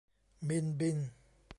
[0.47, 0.97] บินบิน